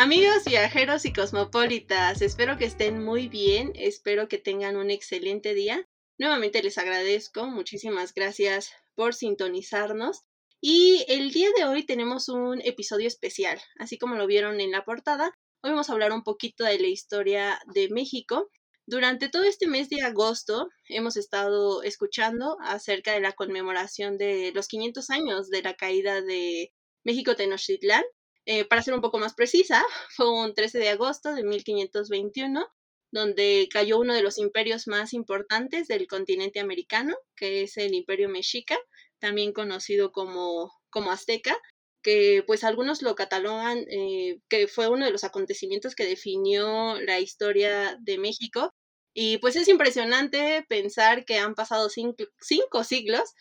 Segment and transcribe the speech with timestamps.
[0.00, 5.86] Amigos viajeros y cosmopolitas, espero que estén muy bien, espero que tengan un excelente día.
[6.16, 10.22] Nuevamente les agradezco, muchísimas gracias por sintonizarnos.
[10.58, 14.86] Y el día de hoy tenemos un episodio especial, así como lo vieron en la
[14.86, 15.34] portada.
[15.62, 18.48] Hoy vamos a hablar un poquito de la historia de México.
[18.86, 24.66] Durante todo este mes de agosto hemos estado escuchando acerca de la conmemoración de los
[24.66, 26.72] 500 años de la caída de
[27.04, 28.04] México Tenochtitlán
[28.52, 29.84] eh, para ser un poco más precisa,
[30.16, 32.66] fue un 13 de agosto de 1521,
[33.12, 38.28] donde cayó uno de los imperios más importantes del continente americano, que es el imperio
[38.28, 38.76] mexica,
[39.20, 41.56] también conocido como, como azteca,
[42.02, 47.20] que pues algunos lo catalogan eh, que fue uno de los acontecimientos que definió la
[47.20, 48.72] historia de México.
[49.14, 53.34] Y pues es impresionante pensar que han pasado cinco, siglos,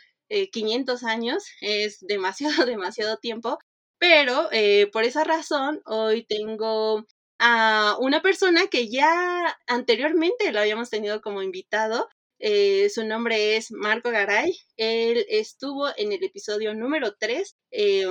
[0.51, 3.57] 500 eh, años, es demasiado, demasiado tiempo,
[3.99, 7.05] pero eh, por esa razón, hoy tengo
[7.39, 12.07] a una persona que ya anteriormente lo habíamos tenido como invitado.
[12.41, 14.57] Eh, su nombre es Marco Garay.
[14.77, 17.57] Él estuvo en el episodio número 3.
[17.71, 18.05] Eh,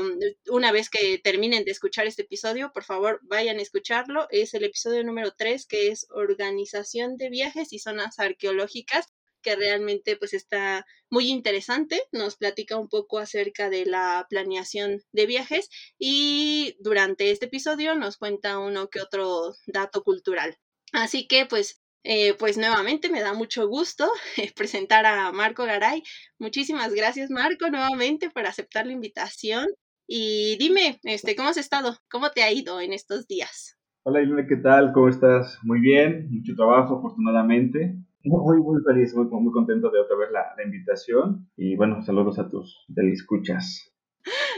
[0.50, 4.26] una vez que terminen de escuchar este episodio, por favor vayan a escucharlo.
[4.30, 9.08] Es el episodio número 3 que es Organización de Viajes y Zonas Arqueológicas
[9.42, 12.00] que realmente pues está muy interesante.
[12.12, 18.16] Nos platica un poco acerca de la planeación de viajes y durante este episodio nos
[18.16, 20.56] cuenta uno que otro dato cultural.
[20.92, 24.08] Así que pues eh, pues nuevamente me da mucho gusto
[24.56, 26.02] presentar a Marco Garay.
[26.38, 29.66] Muchísimas gracias Marco nuevamente por aceptar la invitación.
[30.10, 31.98] Y dime, este, ¿cómo has estado?
[32.10, 33.76] ¿Cómo te ha ido en estos días?
[34.04, 34.92] Hola Irene, ¿qué tal?
[34.94, 35.58] ¿Cómo estás?
[35.62, 41.50] Muy bien, mucho trabajo afortunadamente muy, feliz, muy, contento de otra vez la, la invitación.
[41.56, 43.92] Y bueno, saludos a tus escuchas.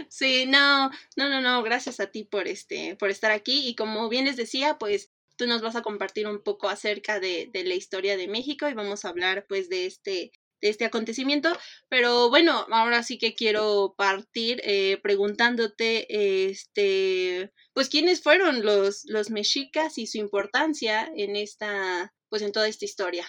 [0.09, 3.69] Sí, no, no, no, no, gracias a ti por este, por estar aquí.
[3.69, 7.49] Y como bien les decía, pues tú nos vas a compartir un poco acerca de,
[7.53, 11.51] de la historia de México y vamos a hablar pues de este, de este acontecimiento.
[11.89, 19.31] Pero bueno, ahora sí que quiero partir eh, preguntándote, este, pues quiénes fueron los, los
[19.31, 23.27] mexicas y su importancia en esta, pues en toda esta historia.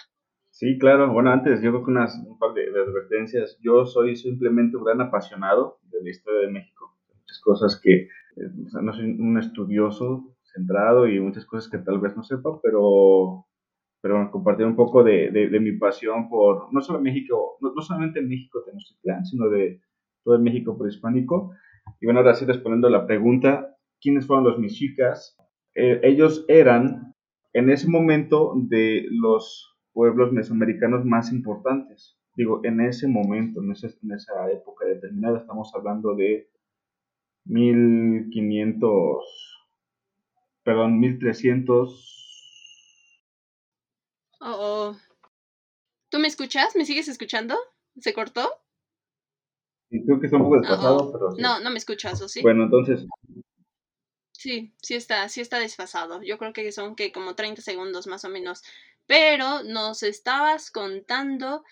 [0.62, 1.12] Sí, claro.
[1.12, 3.58] Bueno, antes yo creo que unas, un par de, advertencias.
[3.60, 6.96] Yo soy simplemente un gran apasionado de la historia de México.
[7.18, 8.08] Muchas cosas que, eh,
[8.80, 13.44] no soy un estudioso centrado y muchas cosas que tal vez no sepa, pero,
[14.00, 18.62] pero compartir un poco de, de, mi pasión por, no solo México, no, solamente México
[19.24, 19.80] sino de
[20.22, 21.50] todo el México prehispánico.
[22.00, 25.36] Y bueno, ahora sí respondiendo a la pregunta, ¿quiénes fueron los mexicas?
[25.74, 27.16] Eh, ellos eran
[27.52, 32.18] en ese momento de los pueblos mesoamericanos más importantes.
[32.34, 36.50] Digo, en ese momento, en esa, en esa época determinada, estamos hablando de
[37.44, 39.24] 1500,
[40.62, 42.08] perdón, 1300.
[44.40, 44.96] Oh,
[46.08, 46.74] ¿Tú me escuchas?
[46.76, 47.56] ¿Me sigues escuchando?
[47.98, 48.50] ¿Se cortó?
[49.90, 51.30] Sí, creo que está un poco desfasado, pero...
[51.38, 52.42] No, no me escuchas, ¿o sí?
[52.42, 53.06] Bueno, entonces...
[54.32, 56.22] Sí, sí está, sí está desfasado.
[56.22, 58.62] Yo creo que son que como 30 segundos más o menos
[59.06, 61.62] pero nos estabas contando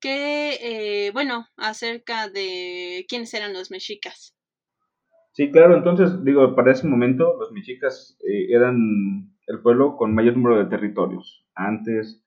[0.00, 4.34] que, eh, bueno, acerca de quiénes eran los mexicas.
[5.32, 10.36] Sí, claro, entonces, digo, para ese momento los mexicas eh, eran el pueblo con mayor
[10.36, 11.46] número de territorios.
[11.54, 12.22] Antes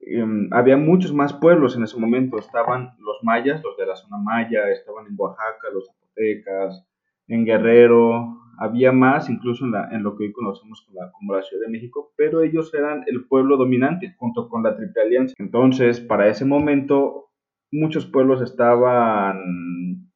[0.00, 2.38] em, había muchos más pueblos en ese momento.
[2.38, 6.86] Estaban los mayas, los de la zona maya, estaban en Oaxaca, los zapotecas,
[7.26, 11.34] en Guerrero, había más incluso en, la, en lo que hoy conocemos como la, como
[11.34, 15.34] la, Ciudad de México, pero ellos eran el pueblo dominante junto con la Triple Alianza.
[15.38, 17.30] Entonces, para ese momento,
[17.70, 20.10] muchos pueblos estaban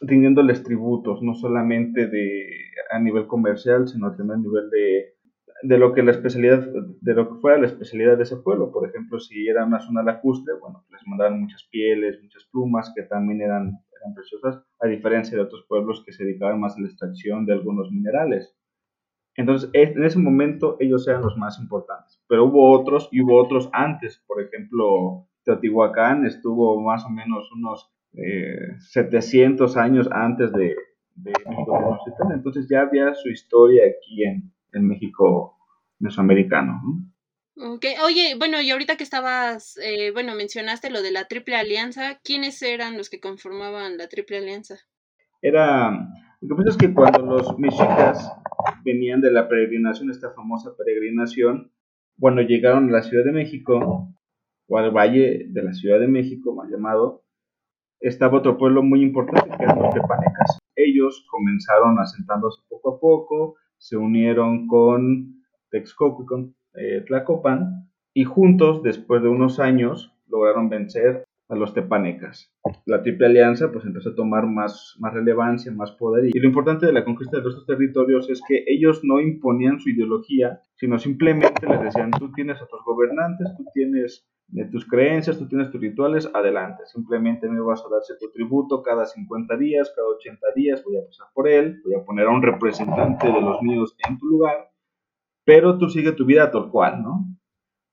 [0.00, 2.46] rindiéndoles tributos, no solamente de,
[2.90, 5.14] a nivel comercial, sino también a nivel de,
[5.62, 6.66] de lo que la especialidad,
[7.00, 8.70] de lo que fuera la especialidad de ese pueblo.
[8.72, 13.02] Por ejemplo, si era una zona lacustre, bueno, les mandaban muchas pieles, muchas plumas que
[13.02, 13.78] también eran
[14.12, 17.90] preciosas, a diferencia de otros pueblos que se dedicaban más a la extracción de algunos
[17.90, 18.54] minerales.
[19.36, 23.70] Entonces, en ese momento ellos eran los más importantes, pero hubo otros y hubo otros
[23.72, 24.22] antes.
[24.26, 27.90] Por ejemplo, Teotihuacán estuvo más o menos unos
[28.90, 30.76] 700 eh, años antes de,
[31.16, 31.98] de México
[32.32, 35.56] entonces ya había su historia aquí en, en México
[35.98, 36.80] mesoamericano.
[37.56, 37.94] Okay.
[38.04, 42.60] Oye, bueno, y ahorita que estabas, eh, bueno, mencionaste lo de la Triple Alianza, ¿quiénes
[42.62, 44.76] eran los que conformaban la Triple Alianza?
[45.40, 45.90] Era,
[46.40, 48.32] lo que pasa es que cuando los mexicas
[48.84, 51.70] venían de la peregrinación, esta famosa peregrinación,
[52.18, 54.08] cuando llegaron a la Ciudad de México,
[54.66, 57.22] o al Valle de la Ciudad de México, mal llamado,
[58.00, 60.58] estaba otro pueblo muy importante que eran los tepanecas.
[60.74, 68.24] Ellos comenzaron asentándose poco a poco, se unieron con Texcoco y con eh, Tlacopan, y
[68.24, 72.50] juntos, después de unos años, lograron vencer a los tepanecas.
[72.86, 76.86] La Triple Alianza pues empezó a tomar más, más relevancia, más poder y lo importante
[76.86, 81.66] de la conquista de estos territorios es que ellos no imponían su ideología, sino simplemente
[81.68, 85.80] les decían tú tienes a tus gobernantes, tú tienes de tus creencias, tú tienes tus
[85.80, 90.82] rituales, adelante, simplemente me vas a darse tu tributo cada 50 días, cada 80 días,
[90.84, 94.18] voy a pasar por él, voy a poner a un representante de los míos en
[94.18, 94.70] tu lugar,
[95.44, 97.26] pero tú sigue tu vida tal cual, ¿no?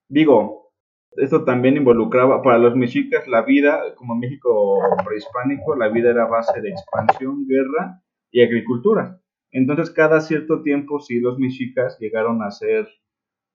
[0.09, 0.71] Digo,
[1.17, 6.61] esto también involucraba, para los mexicas, la vida, como México prehispánico, la vida era base
[6.61, 8.01] de expansión, guerra
[8.31, 9.19] y agricultura.
[9.51, 12.87] Entonces, cada cierto tiempo, sí, los mexicas llegaron a hacer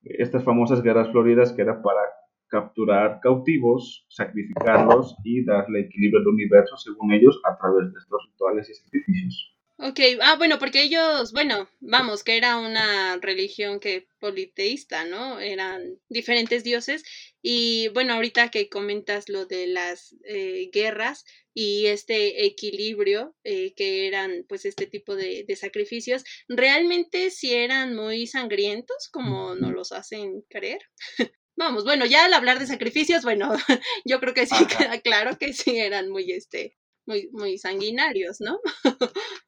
[0.02, 2.00] estas famosas guerras floridas que era para
[2.48, 8.68] capturar cautivos, sacrificarlos y darle equilibrio al universo, según ellos, a través de estos rituales
[8.68, 9.55] y sacrificios.
[9.78, 15.38] Ok, ah, bueno, porque ellos, bueno, vamos, que era una religión que politeísta, ¿no?
[15.38, 17.04] Eran diferentes dioses.
[17.42, 24.06] Y bueno, ahorita que comentas lo de las eh, guerras y este equilibrio, eh, que
[24.06, 29.92] eran pues este tipo de, de, sacrificios, realmente sí eran muy sangrientos, como nos los
[29.92, 30.80] hacen creer.
[31.56, 33.52] Vamos, bueno, ya al hablar de sacrificios, bueno,
[34.06, 36.76] yo creo que sí queda claro que sí eran muy, este,
[37.06, 38.58] muy, muy sanguinarios, ¿no?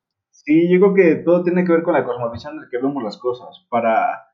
[0.48, 3.02] Sí, yo creo que todo tiene que ver con la cosmovisión en la que vemos
[3.02, 3.66] las cosas.
[3.68, 4.30] Para,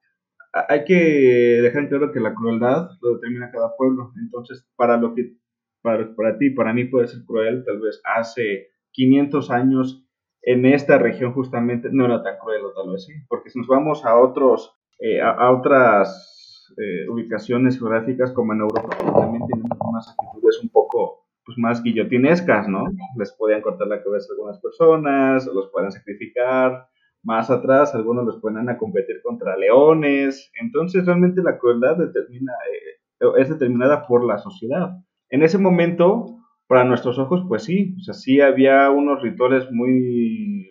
[0.68, 4.12] hay que dejar claro que la crueldad lo determina cada pueblo.
[4.22, 5.34] Entonces, para lo que
[5.82, 10.06] para, para ti, para mí puede ser cruel, tal vez hace 500 años
[10.42, 13.12] en esta región justamente no era tan cruel o tal vez sí.
[13.28, 18.96] Porque si nos vamos a otros, eh, a, otras eh, ubicaciones geográficas como en Europa,
[18.98, 22.84] también tienen unas actitudes un poco pues más guillotinescas, ¿no?
[23.18, 26.88] Les podían cortar la cabeza a algunas personas, los pueden sacrificar.
[27.22, 30.50] Más atrás, algunos los ponen a competir contra leones.
[30.60, 32.10] Entonces, realmente la crueldad eh,
[33.38, 34.90] es determinada por la sociedad.
[35.30, 36.36] En ese momento,
[36.66, 40.68] para nuestros ojos, pues sí, o sea, sí había unos rituales muy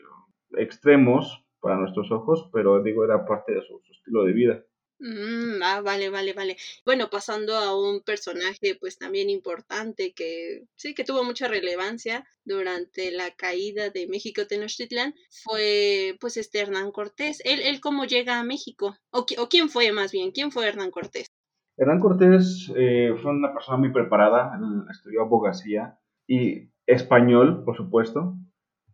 [0.58, 4.64] extremos para nuestros ojos, pero digo, era parte de su estilo de vida.
[5.06, 6.56] Mm, ah, vale, vale, vale.
[6.86, 13.12] Bueno, pasando a un personaje pues también importante que sí que tuvo mucha relevancia durante
[13.12, 15.14] la caída de México Tenochtitlan
[15.44, 17.42] fue pues este Hernán Cortés.
[17.44, 18.96] ¿Él, él cómo llega a México?
[19.12, 20.32] ¿O, o quién fue más bien?
[20.32, 21.28] ¿Quién fue Hernán Cortés?
[21.76, 24.58] Hernán Cortés eh, fue una persona muy preparada,
[24.90, 28.38] estudió abogacía y español, por supuesto.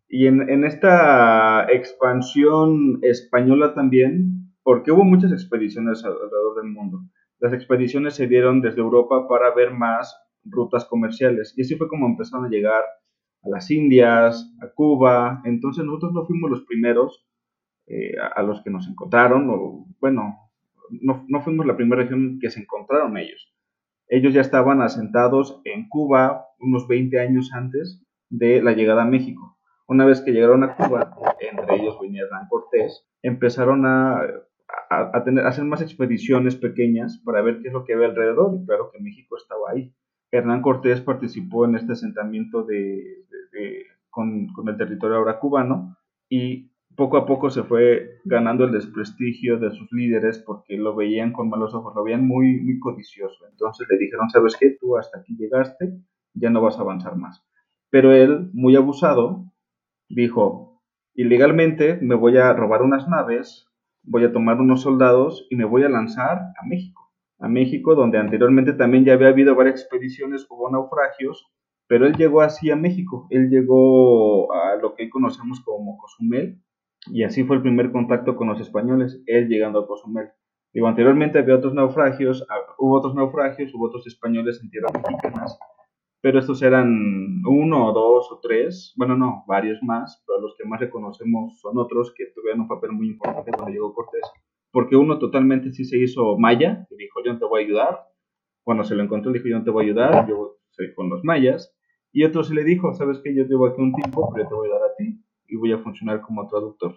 [0.07, 7.01] Y en, en esta expansión española también porque hubo muchas expediciones alrededor del mundo.
[7.39, 12.07] Las expediciones se dieron desde Europa para ver más rutas comerciales y así fue como
[12.07, 12.83] empezaron a llegar
[13.44, 15.41] a las Indias, a Cuba.
[15.45, 17.25] Entonces nosotros no fuimos los primeros
[17.88, 20.51] eh, a, los que nos encontraron, o bueno,
[21.01, 23.51] no, no fuimos la primera región que se encontraron ellos.
[24.07, 29.57] Ellos ya estaban asentados en Cuba unos 20 años antes de la llegada a México.
[29.87, 34.21] Una vez que llegaron a Cuba, entre ellos venía Hernán Cortés, empezaron a
[34.89, 38.55] hacer más expediciones pequeñas para ver qué es lo que había alrededor.
[38.55, 39.93] Y claro que México estaba ahí.
[40.31, 43.25] Hernán Cortés participó en este asentamiento de,
[44.09, 45.97] con, el territorio ahora cubano
[46.29, 51.31] y poco a poco se fue ganando el desprestigio de sus líderes porque lo veían
[51.31, 53.47] con malos ojos, lo veían muy, muy codicioso.
[53.49, 54.77] Entonces le dijeron, ¿sabes qué?
[54.79, 55.93] Tú hasta aquí llegaste,
[56.33, 57.43] ya no vas a avanzar más.
[57.89, 59.45] Pero él, muy abusado,
[60.09, 60.81] dijo,
[61.15, 63.69] ilegalmente me voy a robar unas naves,
[64.03, 67.11] voy a tomar unos soldados y me voy a lanzar a México.
[67.39, 71.51] A México, donde anteriormente también ya había habido varias expediciones, hubo naufragios,
[71.87, 73.27] pero él llegó así a México.
[73.29, 76.61] Él llegó a lo que hoy conocemos como Cozumel,
[77.07, 80.29] y así fue el primer contacto con los españoles, él llegando a Cozumel.
[80.73, 85.57] Digo, anteriormente había otros naufragios, ah, hubo otros naufragios, hubo otros españoles en tierras mexicanas,
[86.21, 90.80] pero estos eran uno dos o tres, bueno, no, varios más, pero los que más
[90.80, 94.30] reconocemos son otros que tuvieron un papel muy importante cuando llegó Cortés,
[94.71, 97.99] porque uno totalmente sí se hizo maya, y dijo, yo no te voy a ayudar,
[98.64, 101.23] cuando se lo encontró dijo, yo no te voy a ayudar, yo soy con los
[101.23, 101.76] mayas,
[102.11, 104.56] y otro se le dijo, sabes que yo llevo aquí un tiempo, pero yo te
[104.56, 106.95] voy a dar a ti, y voy a funcionar como traductor.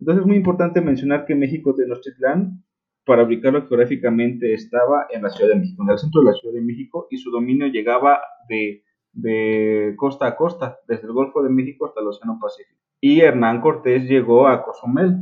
[0.00, 2.64] Entonces es muy importante mencionar que México Tenochtitlán
[3.08, 6.54] para ubicarlo geográficamente, estaba en la Ciudad de México, en el centro de la Ciudad
[6.54, 8.84] de México, y su dominio llegaba de,
[9.96, 12.78] costa a costa, desde el Golfo de México hasta el Océano Pacífico.
[13.00, 15.16] Y Hernán Cortés llegó a Cozumel,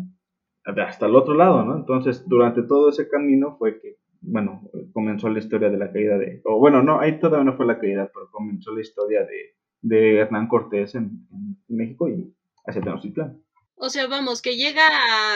[0.65, 1.77] hasta el otro lado, ¿no?
[1.77, 6.43] Entonces, durante todo ese camino fue que, bueno, comenzó la historia de la caída de,
[6.45, 10.49] o bueno, no, ahí todavía no fue la caída, pero comenzó la historia de, Hernán
[10.49, 11.29] Cortés en,
[11.69, 12.35] en México y
[12.67, 13.46] hacia Tenochtitlán.
[13.79, 14.89] O sea, vamos, que llega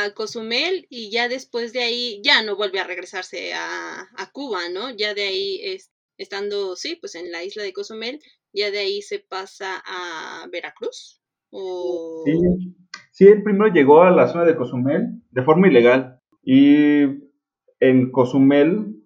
[0.05, 4.61] a Cozumel y ya después de ahí ya no vuelve a regresarse a, a Cuba,
[4.73, 4.91] ¿no?
[4.91, 8.19] Ya de ahí, es, estando, sí, pues en la isla de Cozumel,
[8.53, 11.21] ya de ahí se pasa a Veracruz.
[11.51, 12.23] O...
[12.25, 12.33] Sí,
[13.11, 17.03] sí, él primero llegó a la zona de Cozumel de forma ilegal y
[17.81, 19.00] en Cozumel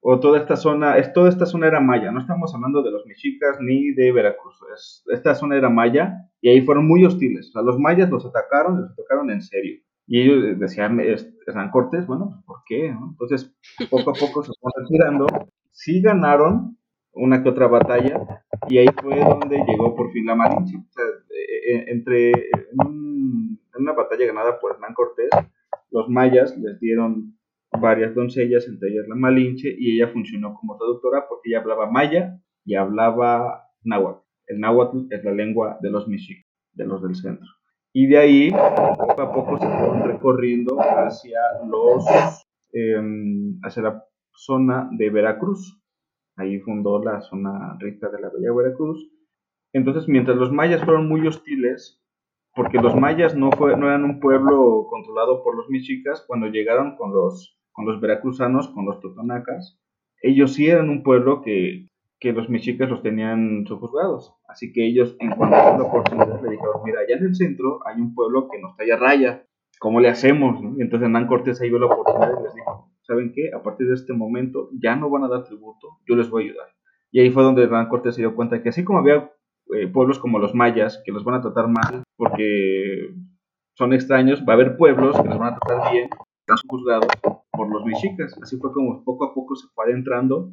[0.00, 3.06] o toda esta zona, es, toda esta zona era maya, no estamos hablando de los
[3.06, 4.58] mexicas ni de Veracruz,
[5.06, 8.80] esta zona era maya y ahí fueron muy hostiles, o sea, los mayas los atacaron,
[8.80, 9.80] los atacaron en serio.
[10.06, 12.86] Y ellos decían, Hernán Cortés, bueno, pues, ¿por qué?
[12.88, 13.54] Entonces,
[13.88, 15.26] poco a poco se fueron retirando,
[15.70, 16.76] sí ganaron
[17.12, 20.78] una que otra batalla y ahí fue donde llegó por fin la Malinche.
[20.78, 25.30] O sea, eh, eh, entre en una batalla ganada por Hernán Cortés,
[25.90, 27.38] los mayas les dieron
[27.80, 32.38] varias doncellas, entre ellas la Malinche, y ella funcionó como traductora porque ella hablaba maya
[32.64, 34.24] y hablaba náhuatl.
[34.46, 37.46] El náhuatl es la lengua de los mexicas, de los del centro.
[37.92, 42.04] Y de ahí, poco a poco se fueron recorriendo hacia los,
[42.72, 45.80] em, hacia la zona de Veracruz.
[46.36, 49.10] Ahí fundó la zona rica de la Bella Veracruz.
[49.72, 52.00] Entonces, mientras los mayas fueron muy hostiles,
[52.54, 56.96] porque los mayas no, fue, no eran un pueblo controlado por los mexicas, cuando llegaron
[56.96, 59.80] con los con los veracruzanos, con los totonacas,
[60.20, 64.34] ellos sí eran un pueblo que, que los mexicas los tenían sojuzgados.
[64.46, 67.80] Así que ellos, en cuanto a la oportunidad, le dijeron, mira, allá en el centro
[67.86, 69.46] hay un pueblo que nos talla raya,
[69.78, 70.60] ¿cómo le hacemos?
[70.76, 73.50] Y entonces Hernán Cortés ahí vio la oportunidad y les dijo, ¿saben qué?
[73.56, 76.46] A partir de este momento ya no van a dar tributo, yo les voy a
[76.50, 76.66] ayudar.
[77.10, 79.32] Y ahí fue donde Hernán Cortés se dio cuenta que así como había
[79.74, 83.14] eh, pueblos como los mayas, que los van a tratar mal porque
[83.72, 86.10] son extraños, va a haber pueblos que los van a tratar bien,
[86.46, 87.08] están juzgados
[87.60, 88.34] por los mexicas.
[88.42, 90.50] Así fue como poco a poco se fue adentrando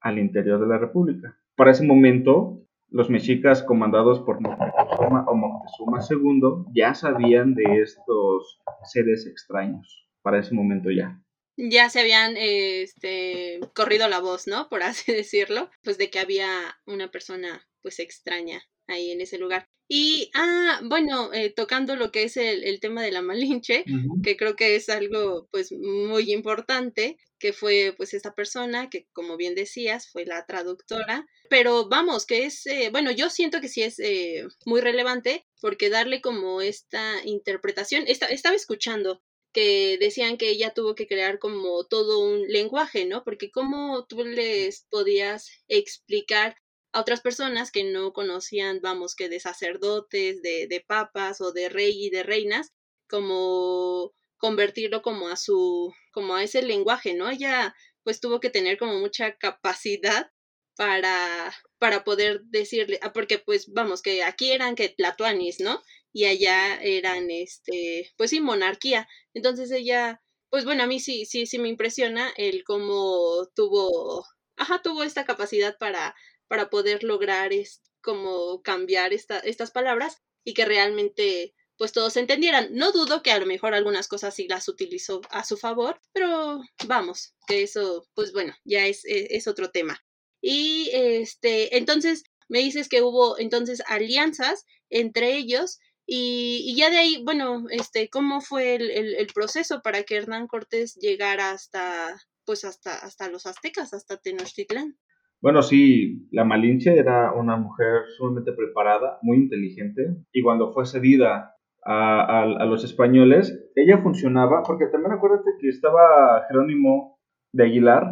[0.00, 1.40] al interior de la República.
[1.56, 2.60] Para ese momento,
[2.90, 10.06] los mexicas comandados por Moctezuma o Moctezuma II ya sabían de estos seres extraños.
[10.20, 11.18] Para ese momento ya.
[11.56, 14.68] Ya se habían este, corrido la voz, ¿no?
[14.68, 19.66] Por así decirlo, pues de que había una persona pues extraña ahí en ese lugar.
[19.86, 23.84] Y, ah, bueno, eh, tocando lo que es el, tema de la Malinche,
[24.22, 29.36] que creo que es algo pues muy importante, que fue pues esta persona que como
[29.36, 33.82] bien decías fue la traductora, pero vamos, que es, eh, bueno, yo siento que sí
[33.82, 39.22] es eh, muy relevante porque darle como esta interpretación, estaba escuchando
[39.52, 43.22] que decían que ella tuvo que crear como todo un lenguaje, ¿no?
[43.22, 46.56] Porque cómo tú les podías explicar
[46.94, 51.68] a otras personas que no conocían, vamos, que de sacerdotes, de, de papas o de
[51.68, 52.72] rey y de reinas,
[53.08, 57.28] como convertirlo como a su, como a ese lenguaje, ¿no?
[57.28, 57.74] Ella
[58.04, 60.30] pues tuvo que tener como mucha capacidad
[60.76, 65.82] para, para poder decirle, ah, porque pues vamos, que aquí eran que tlatoanis, ¿no?
[66.12, 69.08] Y allá eran, este, pues sí, monarquía.
[69.32, 74.24] Entonces ella, pues bueno, a mí sí, sí, sí me impresiona el cómo tuvo,
[74.56, 76.14] ajá, tuvo esta capacidad para
[76.48, 82.68] para poder lograr es, como cambiar esta, estas palabras y que realmente pues todos entendieran.
[82.72, 86.62] No dudo que a lo mejor algunas cosas sí las utilizó a su favor, pero
[86.86, 90.04] vamos, que eso, pues bueno, ya es, e, es, otro tema.
[90.40, 96.98] Y este, entonces me dices que hubo entonces alianzas entre ellos y, y, ya de
[96.98, 102.20] ahí, bueno, este, ¿cómo fue el, el, el, proceso para que Hernán Cortés llegara hasta,
[102.44, 104.98] pues hasta, hasta los aztecas, hasta Tenochtitlán?
[105.44, 111.54] Bueno, sí, la Malinche era una mujer sumamente preparada, muy inteligente, y cuando fue cedida
[111.84, 117.18] a, los españoles, ella funcionaba, porque también acuérdate que estaba Jerónimo
[117.52, 118.04] de Aguilar,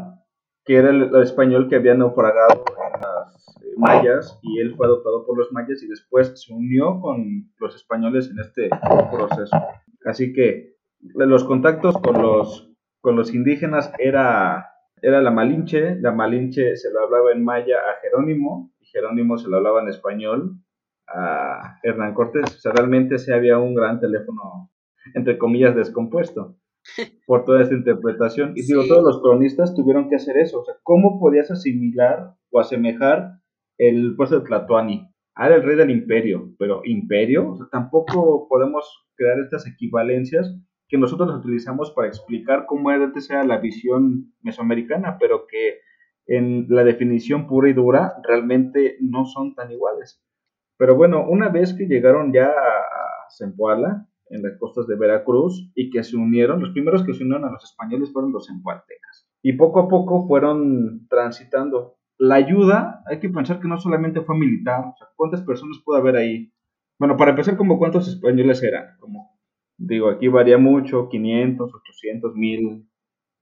[0.66, 5.24] que era el, español que había naufragado en las eh, mayas, y él fue adoptado
[5.24, 8.68] por los mayas y después se unió con los españoles en este
[9.10, 9.56] proceso.
[10.04, 12.70] Así que los contactos con los,
[13.00, 14.71] con los indígenas era
[15.02, 19.48] era la Malinche, la Malinche se lo hablaba en maya a Jerónimo, y Jerónimo se
[19.48, 20.54] lo hablaba en español
[21.08, 22.54] a Hernán Cortés.
[22.54, 24.70] O sea, realmente se había un gran teléfono,
[25.14, 26.56] entre comillas, descompuesto
[27.26, 28.52] por toda esta interpretación.
[28.54, 30.60] Y digo, todos los cronistas tuvieron que hacer eso.
[30.60, 33.40] O sea, ¿cómo podías asimilar o asemejar
[33.78, 35.08] el puesto de Tlatoani?
[35.34, 40.54] Ah, era el rey del imperio, pero imperio, o sea, tampoco podemos crear estas equivalencias
[40.92, 45.78] que nosotros utilizamos para explicar cómo era sea la visión mesoamericana, pero que
[46.26, 50.22] en la definición pura y dura realmente no son tan iguales.
[50.76, 55.88] Pero bueno, una vez que llegaron ya a Zempoala, en las costas de Veracruz, y
[55.88, 59.26] que se unieron, los primeros que se unieron a los españoles fueron los zempoaltecas.
[59.42, 61.96] Y poco a poco fueron transitando.
[62.18, 66.52] La ayuda, hay que pensar que no solamente fue militar, ¿cuántas personas pudo haber ahí?
[66.98, 69.31] Bueno, para empezar, como cuántos españoles eran, como
[69.84, 72.86] Digo, aquí varía mucho, 500, 800, 1000,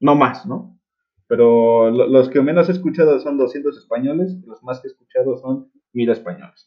[0.01, 0.79] no más, ¿no?
[1.27, 5.37] Pero los que menos he escuchado son 200 españoles y los más que he escuchado
[5.37, 6.67] son 1000 españoles.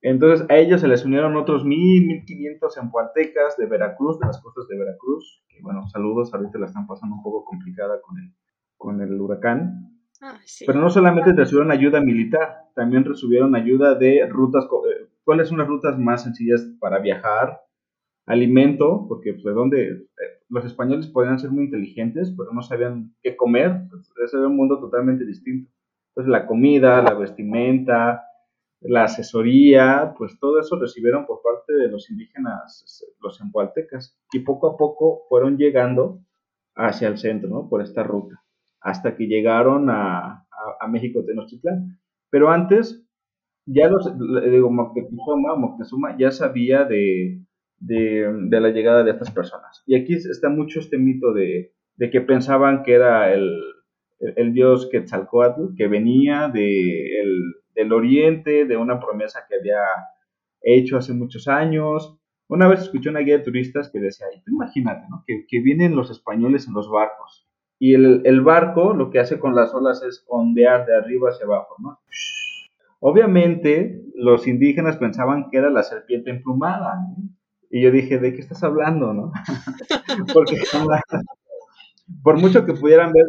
[0.00, 4.66] Entonces a ellos se les unieron otros 1000, 1500 empualtecas de Veracruz, de las costas
[4.68, 5.44] de Veracruz.
[5.48, 8.32] Que bueno, saludos, ahorita la están pasando un poco complicada con el,
[8.78, 9.92] con el huracán.
[10.22, 14.64] Ah, Pero no solamente recibieron ayuda militar, también recibieron ayuda de rutas.
[14.64, 17.60] Eh, ¿Cuáles son las rutas más sencillas para viajar?
[18.26, 20.04] Alimento, porque pues, de dónde eh,
[20.48, 23.82] los españoles podían ser muy inteligentes, pero no sabían qué comer.
[23.90, 25.70] Pues, ese era un mundo totalmente distinto.
[26.10, 28.24] Entonces la comida, la vestimenta,
[28.80, 34.68] la asesoría, pues todo eso recibieron por parte de los indígenas, los empualtecas, y poco
[34.68, 36.20] a poco fueron llegando
[36.74, 37.68] hacia el centro, ¿no?
[37.68, 38.42] Por esta ruta,
[38.80, 40.46] hasta que llegaron a,
[40.80, 41.98] a, México Tenochtitlán.
[42.30, 43.04] Pero antes,
[43.66, 44.12] ya los,
[44.50, 47.40] digo, Moctezuma ya sabía de,
[47.78, 49.82] de, la llegada de estas personas.
[49.86, 53.60] Y aquí está mucho este mito de, de que pensaban que era el,
[54.18, 59.82] el, dios Quetzalcoatl, que venía de el, del oriente, de una promesa que había
[60.62, 62.18] hecho hace muchos años.
[62.48, 65.24] Una vez escuché una guía de turistas que decía, tú imagínate, ¿no?
[65.26, 67.46] Que, que, vienen los españoles en los barcos
[67.78, 71.44] y el, el, barco lo que hace con las olas es ondear de arriba hacia
[71.44, 71.98] abajo, ¿no?
[73.00, 76.94] Obviamente los indígenas pensaban que era la serpiente emplumada.
[77.70, 79.32] Y yo dije, ¿de qué estás hablando, no?
[80.34, 80.56] Porque
[82.22, 83.24] por mucho que pudieran ver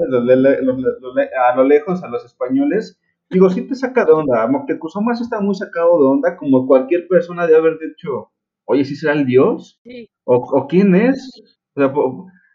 [1.43, 4.47] a lo lejos a los españoles, digo, sí te saca de onda.
[4.47, 8.31] Moctezuma está muy sacado de onda, como cualquier persona de haber dicho,
[8.65, 9.81] oye, ¿sí será el dios?
[10.23, 11.31] ¿O, quién es?
[11.75, 11.93] O sea,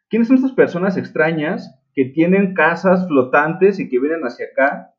[0.09, 4.92] ¿quiénes son estas personas extrañas que tienen casas flotantes y que vienen hacia acá?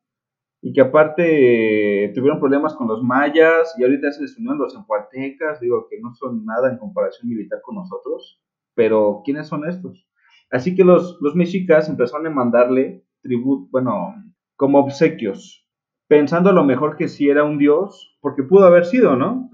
[0.63, 5.60] Y que aparte tuvieron problemas con los mayas y ahorita se les unieron los empualtecas,
[5.60, 8.41] digo que no son nada en comparación militar con nosotros,
[8.73, 10.08] pero ¿quiénes son estos?
[10.49, 14.15] Así que los, los mexicas empezaron a mandarle tributo, bueno,
[14.56, 15.63] como obsequios
[16.13, 19.49] pensando lo mejor que si era un dios, porque pudo haber sido, ¿no?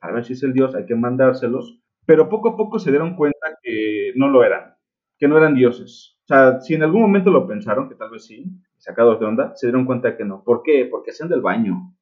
[0.00, 1.80] A ver si es el dios, hay que mandárselos.
[2.06, 4.74] Pero poco a poco se dieron cuenta que no lo eran,
[5.18, 6.20] que no eran dioses.
[6.22, 8.44] O sea, si en algún momento lo pensaron, que tal vez sí,
[8.84, 10.42] sacados de onda, se dieron cuenta que no.
[10.44, 10.86] ¿Por qué?
[10.90, 11.94] Porque hacían del baño.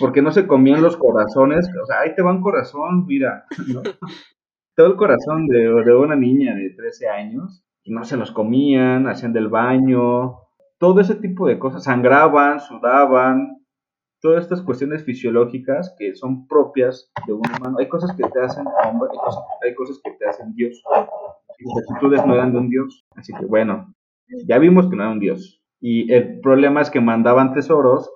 [0.00, 1.68] Porque no se comían los corazones.
[1.82, 3.44] O sea, ahí te va un corazón, mira.
[4.76, 7.64] Todo el corazón de, una niña de 13 años.
[7.84, 10.38] Y no se los comían, hacían del baño,
[10.78, 13.58] todo ese tipo de cosas, sangraban, sudaban,
[14.22, 17.76] todas estas cuestiones fisiológicas que son propias de un humano.
[17.78, 19.10] Hay cosas que te hacen hombre,
[19.62, 20.82] hay cosas, que te hacen Dios.
[20.94, 23.06] Las actitudes no eran de un Dios.
[23.16, 23.94] Así que bueno,
[24.46, 25.63] ya vimos que no era un Dios.
[25.86, 28.10] Y el problema es que mandaban tesoros,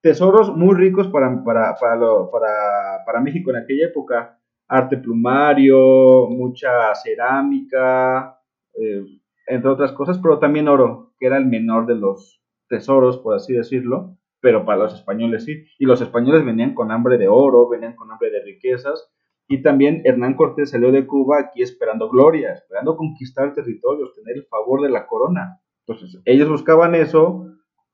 [0.00, 1.98] tesoros muy ricos para, para, para,
[2.30, 4.38] para, para México en aquella época.
[4.68, 8.38] Arte plumario, mucha cerámica,
[8.74, 9.02] eh,
[9.48, 13.52] entre otras cosas, pero también oro, que era el menor de los tesoros, por así
[13.52, 15.64] decirlo, pero para los españoles sí.
[15.80, 19.12] Y los españoles venían con hambre de oro, venían con hambre de riquezas,
[19.48, 24.46] y también Hernán Cortés salió de Cuba aquí esperando gloria, esperando conquistar territorios, tener el
[24.46, 25.60] favor de la corona.
[25.88, 27.46] Entonces, ellos buscaban eso,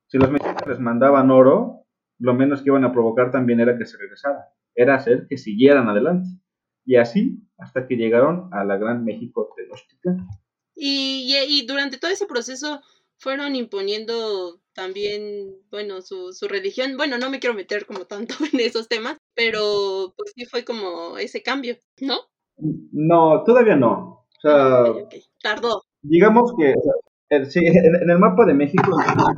[0.07, 1.85] si los mexicanos les mandaban oro,
[2.19, 4.43] lo menos que iban a provocar también era que se regresaran,
[4.75, 6.27] era hacer que siguieran adelante.
[6.85, 10.27] Y así, hasta que llegaron a la Gran México Tenochtitlan.
[10.75, 12.81] Y, y, durante todo ese proceso
[13.17, 16.97] fueron imponiendo también, bueno, su, su religión.
[16.97, 21.17] Bueno, no me quiero meter como tanto en esos temas, pero pues sí fue como
[21.17, 22.17] ese cambio, ¿no?
[22.57, 24.27] No, todavía no.
[24.37, 24.83] O sea,
[25.41, 25.83] tardó.
[26.01, 26.73] Digamos que,
[27.49, 28.91] sí, en, el mapa de México,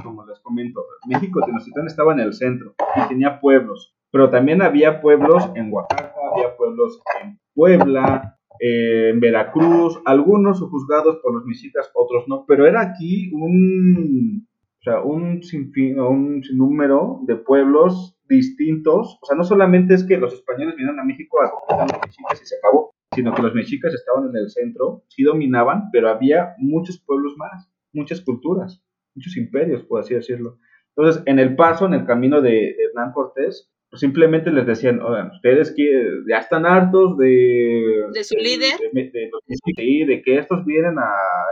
[0.04, 5.02] como les comento, México Tenochtitlán estaba en el centro y tenía pueblos, pero también había
[5.02, 11.90] pueblos en Oaxaca, había pueblos en Puebla, eh, en Veracruz, algunos juzgados por los mexicas,
[11.94, 14.48] otros no, pero era aquí un,
[14.80, 20.18] o sea, un, sinfín, un sinnúmero de pueblos distintos, o sea, no solamente es que
[20.18, 23.54] los españoles vinieron a México a conquistar los mexicas y se acabó, sino que los
[23.54, 28.84] mexicas estaban en el centro, sí dominaban, pero había muchos pueblos más, muchas culturas,
[29.16, 30.60] muchos imperios, por así decirlo.
[30.96, 35.02] Entonces, en el paso, en el camino de, de Hernán Cortés, pues simplemente les decían,
[35.02, 35.86] oigan, ustedes que
[36.30, 38.06] ya están hartos de...
[38.14, 38.74] De su líder.
[38.92, 41.10] De, de, que estos vienen a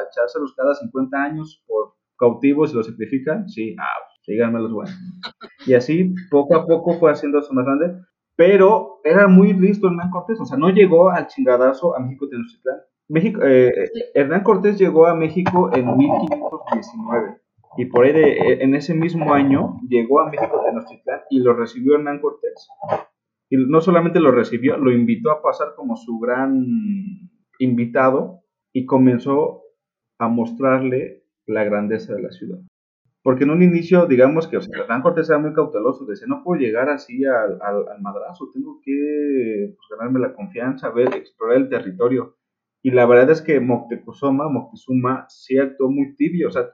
[0.10, 3.48] echárselos cada 50 años por cautivos y los sacrifican.
[3.48, 3.86] Sí, ah,
[4.24, 4.94] síganme los buenos.
[5.66, 8.02] y así, poco a poco fue haciéndose más grande.
[8.36, 12.80] Pero era muy listo Hernán Cortés, o sea, no llegó al chingadazo a México Tenochtitlán.
[13.08, 13.72] México, eh,
[14.14, 17.38] Hernán Cortés llegó a México en 1519
[17.78, 21.96] y por ahí e, en ese mismo año llegó a México Tenochtitlán y lo recibió
[21.96, 22.68] Hernán Cortés.
[23.50, 26.66] Y no solamente lo recibió, lo invitó a pasar como su gran
[27.60, 28.42] invitado
[28.74, 29.62] y comenzó
[30.18, 32.60] a mostrarle la grandeza de la ciudad.
[33.22, 36.90] Porque en un inicio, digamos que Hernán Cortés era muy cauteloso, decía, no puedo llegar
[36.90, 42.36] así al, al, madrazo, tengo que pues, ganarme la confianza, ver, explorar el territorio.
[42.86, 46.70] Y la verdad es que Moctezuma, Moctezuma sí actuó muy tibio, o sea,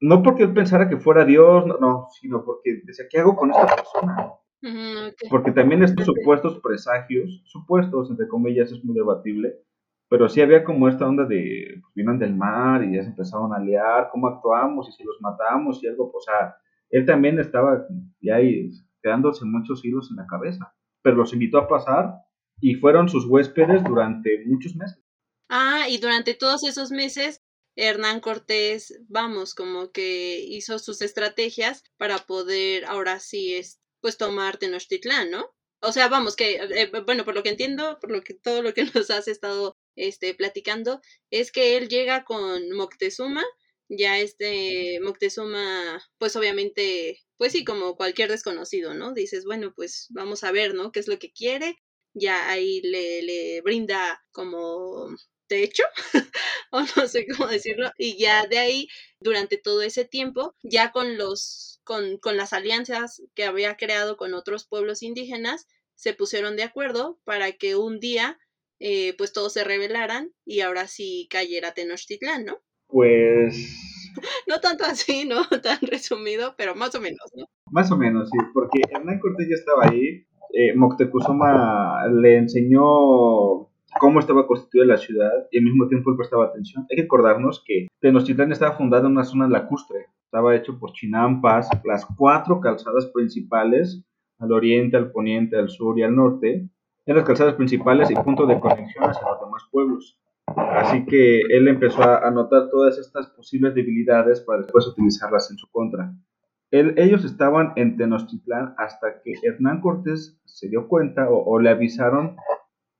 [0.00, 3.66] no porque él pensara que fuera Dios, no, sino porque decía, ¿qué hago con esta
[3.66, 4.32] persona?
[5.28, 9.52] Porque también estos supuestos presagios, supuestos, entre comillas, es muy debatible,
[10.08, 13.52] pero sí había como esta onda de, pues vienen del mar y ya se empezaron
[13.52, 16.56] a liar, cómo actuamos y si los matamos y algo, o sea,
[16.88, 17.86] él también estaba
[18.22, 18.70] ya ahí
[19.02, 22.14] quedándose muchos hilos en la cabeza, pero los invitó a pasar
[22.62, 25.04] y fueron sus huéspedes durante muchos meses.
[25.52, 27.40] Ah, y durante todos esos meses,
[27.74, 34.58] Hernán Cortés, vamos, como que hizo sus estrategias para poder ahora sí, es, pues tomar
[34.58, 35.50] Tenochtitlán, ¿no?
[35.82, 38.74] O sea, vamos, que, eh, bueno, por lo que entiendo, por lo que todo lo
[38.74, 43.42] que nos has estado este, platicando, es que él llega con Moctezuma,
[43.88, 49.14] ya este Moctezuma, pues obviamente, pues sí, como cualquier desconocido, ¿no?
[49.14, 50.92] Dices, bueno, pues vamos a ver, ¿no?
[50.92, 51.76] ¿Qué es lo que quiere?
[52.14, 55.08] Ya ahí le, le brinda como
[55.50, 55.82] techo,
[56.70, 61.18] o no sé cómo decirlo, y ya de ahí, durante todo ese tiempo, ya con
[61.18, 66.62] los, con, con las alianzas que había creado con otros pueblos indígenas, se pusieron de
[66.62, 68.38] acuerdo para que un día
[68.78, 72.58] eh, pues todos se rebelaran y ahora sí cayera Tenochtitlán, ¿no?
[72.86, 73.54] Pues...
[74.46, 75.42] no tanto así, ¿no?
[75.62, 77.46] Tan resumido, pero más o menos, ¿no?
[77.72, 84.20] Más o menos, sí, porque Hernán Cortés ya estaba ahí, eh, Moctezuma le enseñó cómo
[84.20, 86.86] estaba constituida la ciudad y al mismo tiempo él prestaba atención.
[86.90, 91.68] Hay que acordarnos que Tenochtitlán estaba fundada en una zona lacustre, estaba hecho por chinampas,
[91.84, 94.04] las cuatro calzadas principales,
[94.38, 96.68] al oriente, al poniente, al sur y al norte,
[97.06, 100.18] en las calzadas principales y punto de conexión hacia los demás pueblos.
[100.56, 105.68] Así que él empezó a anotar todas estas posibles debilidades para después utilizarlas en su
[105.70, 106.12] contra.
[106.70, 112.36] ellos estaban en Tenochtitlán hasta que Hernán Cortés se dio cuenta o, le avisaron.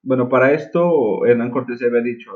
[0.02, 2.30] Bueno, para esto Hernán Cortés había dicho,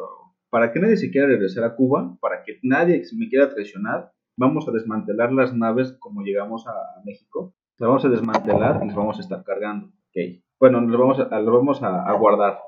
[0.50, 4.68] para que nadie se quiera regresar a Cuba, para que nadie me quiera traicionar, vamos
[4.68, 6.72] a desmantelar las naves como llegamos a,
[7.04, 7.54] México.
[7.78, 9.90] Las vamos a desmantelar y las vamos a estar cargando.
[10.10, 12.58] Okay bueno, lo vamos a, vamos a, guardar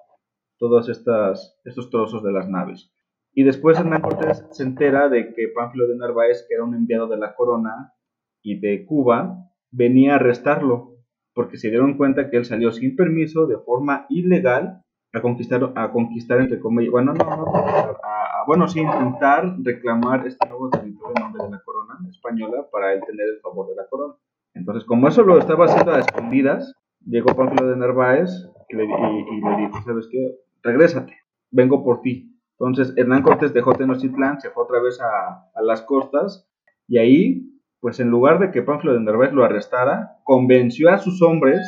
[0.58, 2.92] todos estas, estos trozos de las naves.
[3.32, 7.06] Y después Hernán Cortés se entera de que Pánfilo de Narváez, que era un enviado
[7.06, 7.94] de la corona
[8.42, 10.96] y de Cuba, venía a arrestarlo,
[11.34, 14.82] porque se dieron cuenta que él salió sin permiso, de forma ilegal,
[15.16, 20.46] a conquistar, a conquistar entre comillas, bueno, no, no, a, bueno, sí, intentar reclamar este
[20.48, 23.86] nuevo territorio en nombre de la corona española para él tener el favor de la
[23.88, 24.14] corona.
[24.54, 26.74] Entonces, como eso lo estaba haciendo a escondidas,
[27.04, 28.30] llegó Pánfilo de Narváez
[28.68, 30.36] y le, dijo, ¿sabes qué?
[30.62, 31.14] Regrésate,
[31.50, 32.32] vengo por ti.
[32.58, 36.48] Entonces Hernán Cortés dejó Tenochtitlán, se fue otra vez a, las costas
[36.88, 37.42] y ahí,
[37.80, 41.60] pues en lugar de que Pánfilo de Narváez lo arrestara, convenció a sus hombres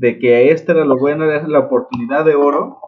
[0.00, 2.78] de que esta era lo bueno, era la oportunidad de oro,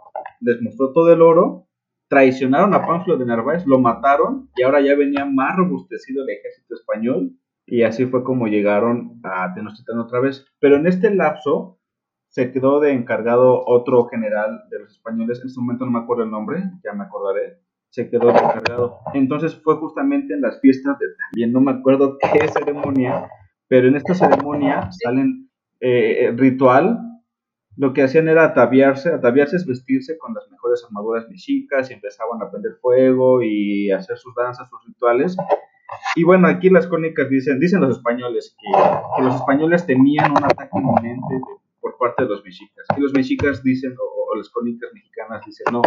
[0.41, 1.67] les mostró todo el oro,
[2.09, 6.75] traicionaron a Pánfilo de Narváez, lo mataron y ahora ya venía más robustecido el ejército
[6.75, 7.33] español
[7.67, 10.47] y así fue como llegaron a Tenochtitlán otra vez.
[10.59, 11.79] Pero en este lapso
[12.29, 16.25] se quedó de encargado otro general de los españoles, en este momento no me acuerdo
[16.25, 17.59] el nombre, ya me acordaré,
[17.91, 19.01] se quedó encargado.
[19.13, 23.29] Entonces fue justamente en las fiestas de también no me acuerdo qué ceremonia,
[23.69, 25.42] pero en esta ceremonia salen
[25.85, 27.01] eh, ritual,
[27.77, 32.41] lo que hacían era ataviarse, ataviarse es vestirse con las mejores armaduras mexicas y empezaban
[32.41, 35.37] a prender fuego y hacer sus danzas, sus rituales.
[36.15, 40.79] Y bueno, aquí las crónicas dicen, dicen los españoles que, los españoles tenían un ataque
[40.79, 41.41] inminente
[41.81, 42.87] por parte de los mexicas.
[42.97, 45.83] Y los mexicas dicen, o, las crónicas mexicanas dicen, no,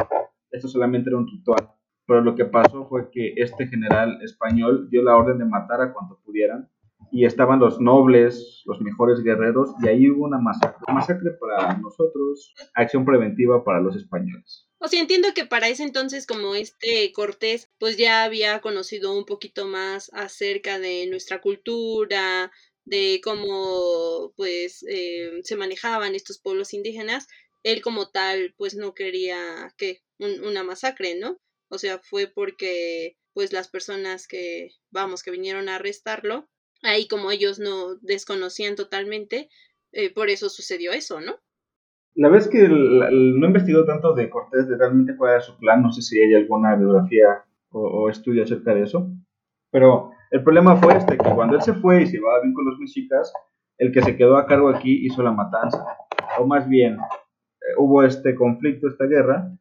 [0.52, 1.72] esto solamente era un ritual.
[2.06, 5.94] Pero lo que pasó fue que este general español dio la orden de matar a
[5.94, 6.70] cuanto pudieran
[7.12, 10.82] y estaban los nobles, los mejores guerreros, y ahí hubo una masacre.
[10.94, 14.68] Masacre para nosotros, acción preventiva para los españoles.
[14.80, 19.26] O sea, entiendo que para ese entonces, como este Cortés, pues ya había conocido un
[19.26, 22.52] poquito más acerca de nuestra cultura,
[22.86, 27.28] de cómo pues eh, se manejaban estos pueblos indígenas,
[27.64, 31.40] él como tal pues no quería que una masacre, ¿no?
[31.70, 36.48] O sea, fue porque pues las personas que vamos que vinieron a arrestarlo,
[36.86, 39.50] ahí como ellos no desconocían totalmente,
[39.92, 41.36] eh, por eso sucedió eso, ¿no?
[42.16, 45.92] La vez que no investigó tanto de Cortés, de realmente cuál era su plan, no
[45.92, 49.10] sé si hay alguna biografía o, o estudio acerca de eso,
[49.70, 52.66] pero el problema fue este, que cuando él se fue y se iba bien con
[52.66, 53.32] los mexicas,
[53.78, 55.86] el que se quedó a cargo aquí hizo la matanza.
[56.40, 59.52] O más bien, eh, hubo este conflicto, esta guerra,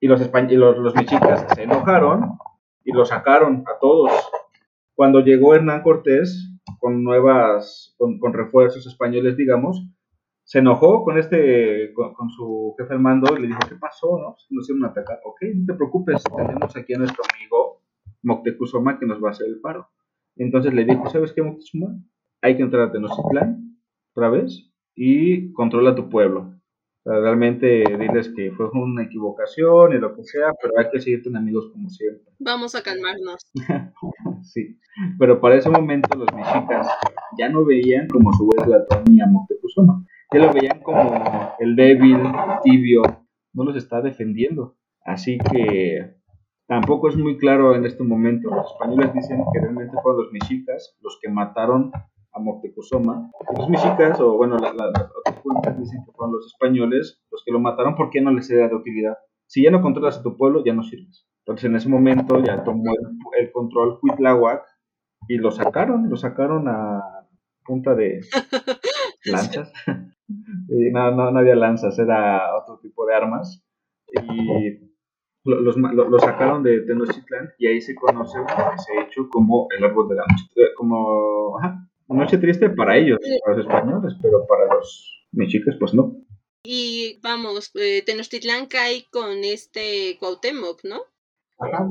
[0.00, 2.38] Y los, los, los mexicas se enojaron
[2.84, 4.12] y lo sacaron a todos.
[4.94, 9.86] Cuando llegó Hernán Cortés con nuevas, con, con refuerzos españoles, digamos,
[10.44, 14.18] se enojó con este, con, su jefe al mando y le dijo, ¿qué pasó?
[14.18, 14.36] No?
[14.50, 15.20] Nos iban a atacar.
[15.24, 17.80] Ok, no te preocupes, tenemos aquí a nuestro amigo
[18.22, 19.88] Moctezuma que nos va a hacer el paro.
[20.36, 21.98] Entonces le dijo, ¿sabes qué, Moctezuma?
[22.42, 23.78] Hay que entrar a Tenochtitlán
[24.14, 26.53] otra vez y controla tu pueblo.
[27.04, 31.40] Realmente diles que fue una equivocación y lo que sea, pero hay que seguir teniendo
[31.40, 32.32] amigos como siempre.
[32.38, 33.42] Vamos a calmarnos.
[34.42, 34.78] sí,
[35.18, 36.88] pero para ese momento los mexicas
[37.38, 42.18] ya no veían como su vez la a Moctezuma ya lo veían como el débil,
[42.62, 43.02] tibio,
[43.52, 44.76] no los está defendiendo.
[45.04, 46.16] Así que
[46.66, 48.50] tampoco es muy claro en este momento.
[48.50, 51.92] Los españoles dicen que realmente fueron los mexicas los que mataron
[52.34, 53.30] a Moctezuma.
[53.56, 57.60] los mexicas, o bueno, las otras fuentes dicen que fueron los españoles los que lo
[57.60, 59.16] mataron porque no les era de utilidad.
[59.46, 61.26] Si ya no controlas a tu pueblo, ya no sirves.
[61.40, 62.92] Entonces en ese momento ya tomó
[63.38, 64.64] el, control Cuitláhuac
[65.28, 67.02] y lo sacaron, lo sacaron a
[67.64, 68.20] punta de
[69.24, 69.72] lanzas.
[70.28, 73.62] no, no, no, había lanzas, era otro tipo de armas.
[74.10, 74.94] Y
[75.44, 80.14] los, lo, sacaron de Tenochtitlan y ahí se conoce ese hecho como el árbol de
[80.14, 80.24] la.
[80.56, 85.94] Eh, como, ajá, noche triste para ellos, para los españoles, pero para los mexicas, pues
[85.94, 86.16] no.
[86.64, 91.02] Y vamos, eh, Tenochtitlan cae con este Cuauhtémoc, ¿no?
[91.58, 91.86] Ajá.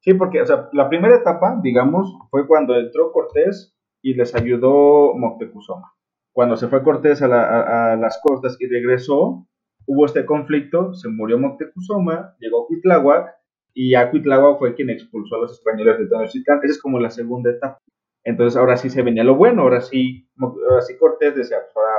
[0.00, 5.14] Sí, porque, o sea, la primera etapa, digamos, fue cuando entró Cortés y les ayudó
[5.14, 5.92] Moctezuma
[6.38, 9.48] cuando se fue Cortés a, las costas y regresó,
[9.86, 13.34] hubo este conflicto, se murió Moctezuma, llegó Cuitláhuac,
[13.74, 16.60] y ya Cuitláhuac fue quien expulsó a los españoles de Tenochtitlán.
[16.62, 17.80] Esa es como la segunda etapa.
[18.28, 21.92] Entonces ahora sí se venía lo bueno, ahora sí, ahora sí Cortés decía, pues ahora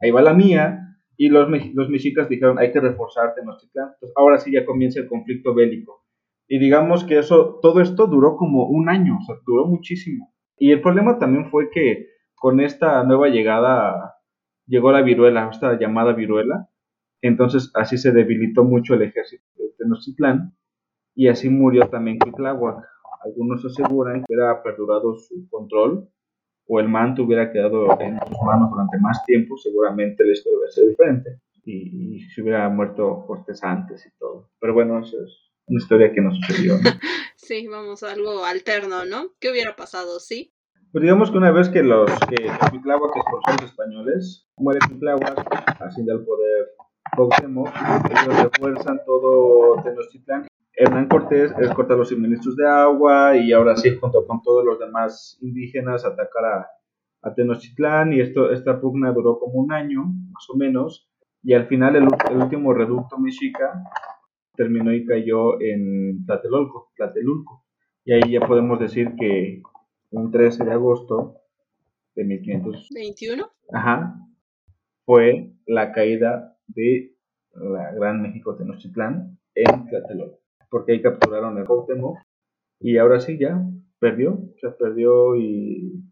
[0.00, 3.88] ahí va la mía, y los, los mexicas dijeron, hay que reforzar Tenochtitlán.
[3.94, 6.04] Entonces ahora sí ya comienza el conflicto bélico.
[6.46, 10.32] Y digamos que eso, todo esto duró como un año, o sea, duró muchísimo.
[10.56, 14.14] Y el problema también fue que con esta nueva llegada
[14.66, 16.68] llegó la viruela, esta llamada viruela,
[17.22, 20.56] entonces así se debilitó mucho el ejército de Tenochtitlán
[21.16, 22.84] y así murió también Cuitláhuac.
[23.26, 26.08] Algunos aseguran que hubiera perdurado su control
[26.68, 30.72] o el manto hubiera quedado en sus manos durante más tiempo, seguramente la historia hubiera
[30.72, 34.50] sido diferente y, se hubiera muerto Cortés antes y todo.
[34.60, 36.74] Pero bueno, eso es una historia que no sucedió.
[37.38, 39.28] Sí, vamos, algo alterno, ¿no?
[39.38, 40.18] ¿Qué hubiera pasado?
[40.18, 40.52] Sí,
[40.90, 45.82] pues digamos que una vez que los que Cuitláhuac expulsó a los españoles, muere Cuitláhuac,
[45.82, 46.70] asciende al poder
[47.14, 47.68] Cuauhtémoc,
[48.10, 50.46] ellos refuerzan todo Tenochtitlán.
[50.76, 54.78] Hernán Cortés es cortar los suministros de agua y ahora sí, junto con todos los
[54.78, 56.66] demás indígenas, atacar a,
[57.22, 61.08] a Tenochtitlán y esto, esta pugna duró como un año, más o menos,
[61.42, 63.72] y al final el, el último reducto mexica
[64.54, 67.64] terminó y cayó en Tlatelolco, Tlatelulco.
[68.04, 69.62] Y ahí ya podemos decir que
[70.10, 71.36] un 13 de agosto
[72.14, 73.50] de 1521.
[73.72, 74.16] Ajá.
[75.04, 77.16] Fue la caída de
[77.54, 80.45] la Gran México Tenochtitlán en Tlatelolco.
[80.70, 82.18] Porque ahí capturaron el Cuauhtémoc
[82.80, 83.62] y ahora sí ya
[83.98, 86.02] perdió, se perdió y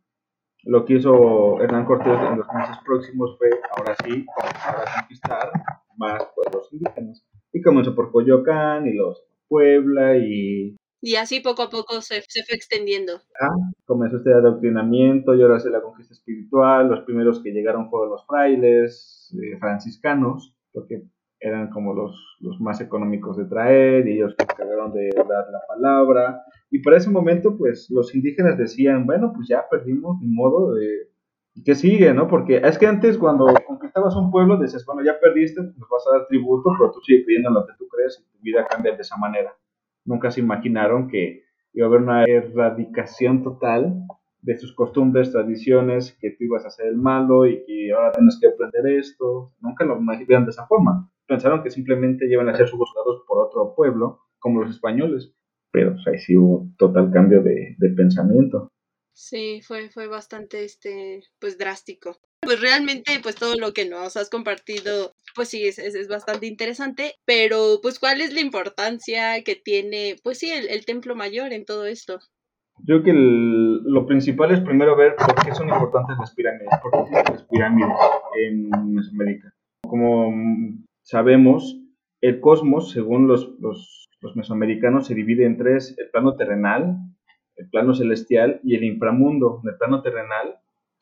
[0.62, 5.52] lo que hizo Hernán Cortés en los meses próximos fue ahora sí comenzar a conquistar
[5.96, 7.24] más pueblos indígenas.
[7.52, 12.56] Y comenzó por Coyoacán y los Puebla y y así poco a poco se, fue
[12.56, 13.20] extendiendo.
[13.38, 16.88] Ah, comenzó este adoctrinamiento y ahora se la conquista espiritual.
[16.88, 21.02] Los primeros que llegaron fueron los frailes eh, franciscanos, porque
[21.46, 25.60] eran como los, los más económicos de traer y ellos se encargaron de dar la
[25.68, 26.42] palabra.
[26.70, 31.10] Y para ese momento, pues los indígenas decían, bueno, pues ya perdimos mi modo de...
[31.64, 32.26] ¿Qué sigue, no?
[32.26, 36.04] Porque es que antes cuando conquistabas un pueblo decías, bueno, ya perdiste, pues nos vas
[36.08, 38.96] a dar tributo, pero tú sigues pidiendo lo que tú crees y tu vida cambia
[38.96, 39.54] de esa manera
[40.04, 43.94] nunca se imaginaron que iba a haber una erradicación total
[44.40, 48.38] de sus costumbres, tradiciones, que tú ibas a hacer el malo y que ahora tienes
[48.40, 49.52] que aprender esto.
[49.60, 51.10] Nunca lo imaginaron de esa forma.
[51.26, 55.32] Pensaron que simplemente iban a ser subjugados por otro pueblo, como los españoles.
[55.72, 58.70] Pero ahí sí hubo total cambio de, de pensamiento.
[59.14, 62.16] Sí, fue, fue bastante este, pues drástico.
[62.42, 67.14] Pues realmente, pues todo lo que nos has compartido, pues sí, es, es, bastante interesante,
[67.24, 71.86] pero pues cuál es la importancia que tiene, pues sí, el, templo mayor en todo
[71.86, 72.18] esto.
[72.80, 76.90] Yo creo que lo principal es primero ver por qué son importantes las pirámides, por
[76.90, 77.96] qué existen las pirámides
[78.44, 79.54] en Mesoamérica.
[79.86, 80.32] Como
[81.04, 81.80] sabemos,
[82.20, 83.54] el cosmos, según los,
[84.34, 86.96] mesoamericanos, se divide en tres, el plano terrenal,
[87.56, 89.60] el plano celestial y el inframundo.
[89.62, 90.56] En el plano terrenal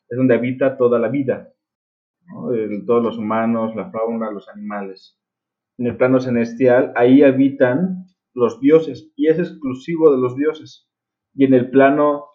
[0.09, 1.53] es donde habita toda la vida,
[2.85, 5.17] todos los humanos, la fauna, los animales.
[5.77, 10.87] en el plano celestial, ahí habitan los dioses y es exclusivo de los dioses.
[11.33, 12.25] Y en el plano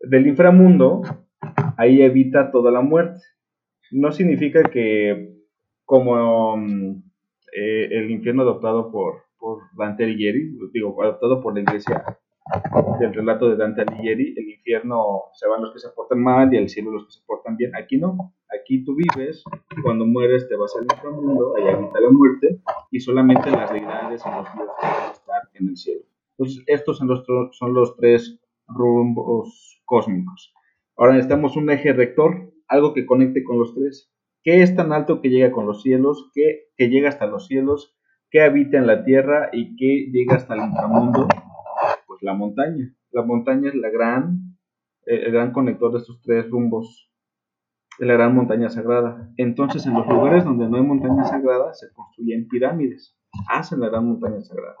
[0.00, 1.02] del inframundo,
[1.76, 3.20] ahí habita toda la muerte.
[3.92, 5.33] No significa que
[5.84, 7.02] como mm,
[7.52, 9.24] eh, el infierno adoptado por,
[9.76, 12.02] Dante Alighieri, digo, adoptado por la iglesia
[12.98, 16.56] del relato de Dante Alighieri, el infierno se van los que se portan mal y
[16.56, 17.76] el cielo los que se portan bien.
[17.76, 19.44] Aquí no, aquí tú vives,
[19.82, 24.30] cuando mueres te vas al inframundo, ahí habita la muerte, y solamente las deidades y
[24.30, 26.04] los dioses van a estar en el cielo.
[26.38, 30.54] Entonces, estos son los, son los tres rumbos cósmicos.
[30.96, 34.10] Ahora necesitamos un eje rector, algo que conecte con los tres.
[34.44, 36.30] ¿Qué es tan alto que llega con los cielos?
[36.34, 37.96] ¿Qué que llega hasta los cielos?
[38.30, 41.28] ¿Qué habita en la tierra y qué llega hasta el inframundo?
[42.06, 42.94] Pues la montaña.
[43.10, 44.58] La montaña es la gran,
[45.06, 47.10] eh, el gran conector de estos tres rumbos,
[47.98, 49.32] la gran montaña sagrada.
[49.36, 53.16] Entonces, en los lugares donde no hay montaña sagrada, se construyen pirámides,
[53.48, 54.76] hacen la gran montaña sagrada.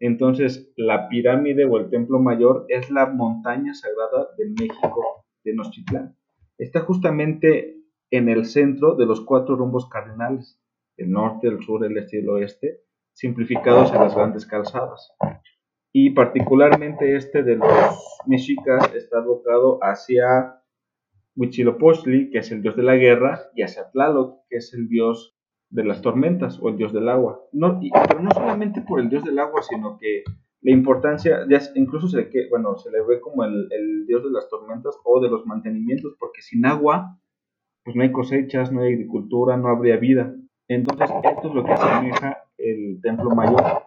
[0.00, 6.16] Entonces, la pirámide o el templo mayor es la montaña sagrada de México, de Nochitlán.
[6.58, 7.73] Está justamente
[8.16, 10.60] en el centro de los cuatro rumbos cardinales,
[10.96, 12.80] el norte, el sur, el este y el oeste,
[13.12, 15.14] simplificados en las grandes calzadas
[15.96, 20.60] y particularmente este de los mexicas está abocado hacia
[21.36, 25.36] Huitzilopochtli, que es el dios de la guerra, y hacia Tlaloc, que es el dios
[25.70, 27.40] de las tormentas o el dios del agua.
[27.52, 30.24] No, pero no solamente por el dios del agua, sino que
[30.62, 34.48] la importancia, ya incluso se, que, bueno, se le ve como el, dios de las
[34.48, 37.20] tormentas o de los mantenimientos, porque sin agua,
[37.84, 40.34] pues no hay cosechas, no hay agricultura, no habría vida.
[40.68, 43.84] Entonces, esto es lo que asemeja el templo mayor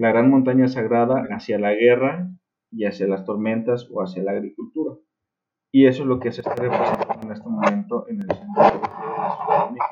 [0.00, 2.30] la gran montaña sagrada hacia la guerra
[2.72, 4.96] y hacia las tormentas o hacia la agricultura.
[5.72, 8.70] Y eso es lo que se está representando en este momento en el centro de
[8.70, 9.86] la Ciudad.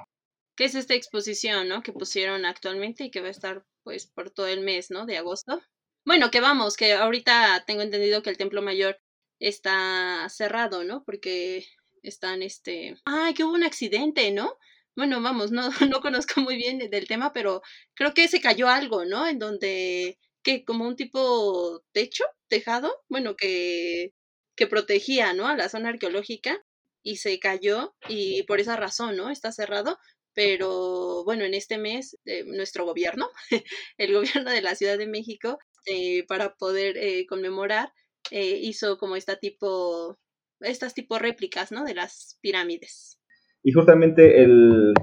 [0.57, 1.83] ¿Qué es esta exposición, ¿no?
[1.83, 5.07] Que pusieron actualmente y que va a estar, pues, por todo el mes, ¿no?
[5.07, 5.61] De agosto.
[6.05, 8.96] Bueno, que vamos, que ahorita tengo entendido que el Templo Mayor
[9.40, 11.05] está cerrado, ¿no?
[11.05, 11.64] Porque
[12.03, 12.97] están, este...
[13.05, 14.57] ¡Ay, que hubo un accidente, ¿no?
[14.99, 17.63] bueno, vamos, no, no conozco muy bien del tema, pero
[17.95, 19.29] creo que se cayó algo, ¿no?
[19.29, 24.13] En donde, que como un tipo techo, tejado, bueno, que,
[24.57, 25.47] que protegía, ¿no?
[25.47, 26.61] A la zona arqueológica
[27.05, 29.31] y se cayó y por esa razón, ¿no?
[29.31, 29.99] Está cerrado,
[30.35, 33.31] pero bueno, en este mes eh, nuestro gobierno,
[33.99, 37.93] el gobierno de la Ciudad de México, eh, para poder eh, conmemorar,
[38.31, 40.19] hizo como esta tipo,
[40.61, 41.85] estas tipo réplicas, ¿no?
[41.85, 43.21] De las pirámides.
[43.62, 44.94] Y justamente el,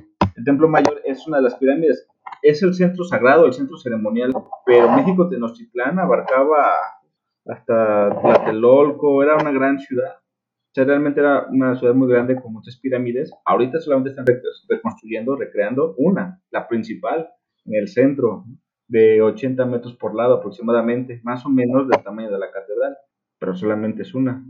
[0.44, 2.08] Templo Mayor es una de las pirámides,
[2.42, 4.34] es el centro sagrado, el centro ceremonial,
[4.66, 6.74] pero México Tenochtitlán abarcaba
[7.46, 10.16] hasta Tlatelolco, era una gran ciudad.
[10.18, 13.32] O sea, realmente era una ciudad muy grande con muchas pirámides.
[13.46, 14.26] Ahorita solamente están
[14.68, 17.30] reconstruyendo, recreando una, la principal,
[17.66, 18.46] en el centro,
[18.88, 22.98] de 80 metros por lado aproximadamente, más o menos del tamaño de la catedral,
[23.40, 24.46] pero solamente es una.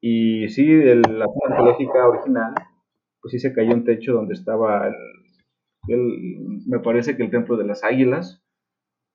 [0.00, 2.54] Y sí, la zona arqueológica original
[3.20, 4.88] pues sí se cayó un techo donde estaba
[5.88, 8.42] el, me parece que el templo de las águilas.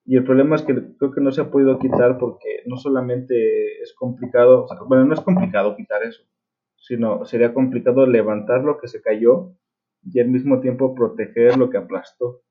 [0.06, 3.82] Y el problema es que creo que no se ha podido quitar porque no solamente
[3.82, 6.24] es complicado, bueno, no es complicado quitar eso,
[6.78, 9.56] sino sería complicado levantar lo que se cayó
[10.04, 12.44] y al mismo tiempo proteger lo que aplastó.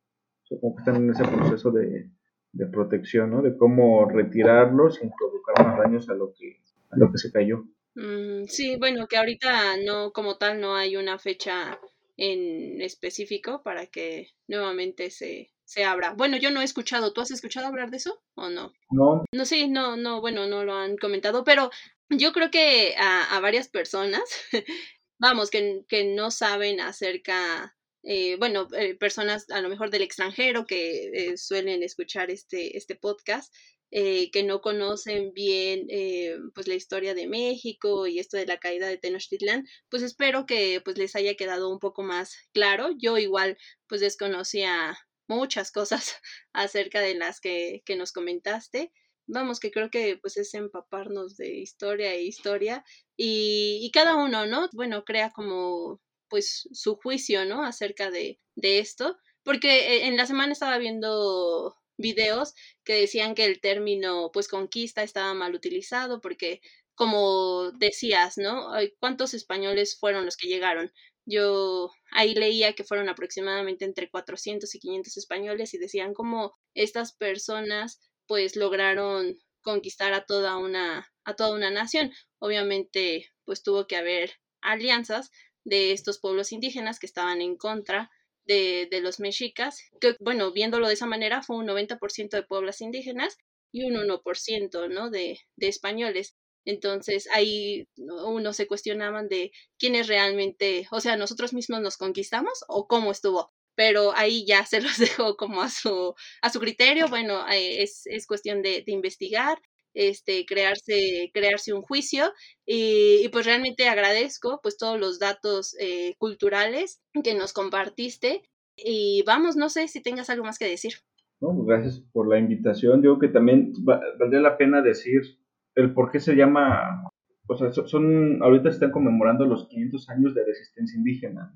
[0.43, 2.11] Supongo que están en ese proceso de,
[2.53, 3.41] de protección, ¿no?
[3.41, 7.65] De cómo retirarlo sin provocar más daños a lo que, a lo que se cayó.
[7.95, 11.79] Mm, sí, bueno, que ahorita no, como tal, no hay una fecha
[12.17, 16.13] en específico para que nuevamente se, se abra.
[16.13, 18.73] Bueno, yo no he escuchado, ¿tú has escuchado hablar de eso o no?
[18.91, 19.25] No.
[19.33, 21.71] No, sí, no, no, bueno, no lo han comentado, pero
[22.09, 24.23] yo creo que a, a varias personas,
[25.19, 27.75] vamos, que, que no saben acerca
[28.07, 32.97] eh, bueno, eh, personas a lo mejor del extranjero que eh, suelen escuchar este, este
[32.97, 33.53] podcast,
[33.97, 38.59] eh, que no conocen bien eh, pues la historia de México y esto de la
[38.59, 42.89] caída de Tenochtitlán, pues espero que pues les haya quedado un poco más claro.
[42.99, 46.17] Yo igual pues desconocía muchas cosas
[46.53, 48.93] acerca de las que, que nos comentaste.
[49.29, 52.85] Vamos, que creo que pues es empaparnos de historia e historia
[53.17, 54.69] y, y cada uno, ¿no?
[54.73, 57.65] Bueno, crea como pues su juicio, ¿no?
[57.65, 63.45] Acerca de, de esto, porque eh, en la semana estaba viendo videos que decían que
[63.45, 66.61] el término pues conquista estaba mal utilizado porque
[66.95, 68.71] como decías, ¿no?
[69.01, 70.93] ¿Cuántos españoles fueron los que llegaron?
[71.27, 77.15] Yo ahí leía que fueron aproximadamente entre 400 y 500 españoles y decían cómo estas
[77.15, 82.13] personas pues lograron conquistar a toda una a toda una nación.
[82.39, 85.31] Obviamente pues tuvo que haber alianzas
[85.65, 88.11] de estos pueblos indígenas que estaban en contra
[88.47, 92.81] de, de los mexicas, que bueno, viéndolo de esa manera, fue un 90% de pueblos
[92.81, 93.39] indígenas
[93.73, 95.11] y un 1%, ¿no?
[95.11, 96.37] De, de españoles.
[96.65, 102.87] Entonces ahí uno se cuestionaban de quiénes realmente, o sea, nosotros mismos nos conquistamos o
[102.87, 103.53] cómo estuvo.
[103.77, 107.09] Pero ahí ya se los dejo como a su, a su criterio.
[107.09, 109.61] Bueno, eh, es, es, cuestión de, de, investigar,
[109.95, 112.33] este, crearse, crearse un juicio.
[112.67, 118.43] Y, y, pues realmente agradezco pues todos los datos eh, culturales que nos compartiste.
[118.77, 120.95] Y vamos, no sé si tengas algo más que decir.
[121.41, 123.03] No, pues gracias por la invitación.
[123.03, 125.39] Yo que también valdría la pena decir
[125.75, 127.11] el por qué se llama,
[127.47, 131.53] o sea, son, ahorita están conmemorando los 500 años de resistencia indígena.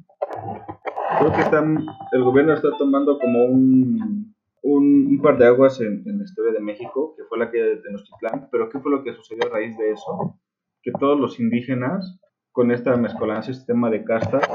[1.18, 6.24] Creo que están, el gobierno está tomando como un, un, par de aguas en, la
[6.24, 9.46] historia de México, que fue la que de Tenochtitlán, pero ¿qué fue lo que sucedió
[9.46, 10.38] a raíz de eso?
[10.82, 12.20] Que todos los indígenas,
[12.52, 14.46] con esta mezcolanza, sistema de castas,